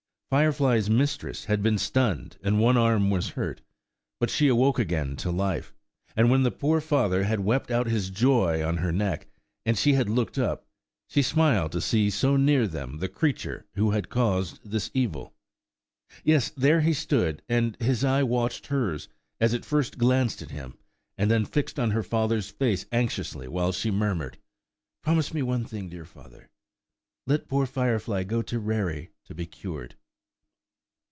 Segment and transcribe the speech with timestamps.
[0.33, 3.59] Firefly's mistress had been stunned and one arm was hurt,
[4.17, 5.73] but she awoke again to life;
[6.15, 9.27] and when the poor father had wept out his joy on her neck,
[9.65, 10.65] and she had looked up,
[11.05, 15.33] she smiled to see so near them the creature who had caused this evil.
[16.23, 19.09] Yes, there he stood, and his eye watched hers,
[19.41, 20.77] as it first glanced at him,
[21.17, 24.37] and then fixed on her father's face anxiously, while she murmured,
[25.01, 26.49] "Promise me one thing, dear father.
[27.27, 29.97] Let poor Firefly go to Rarey to be cured."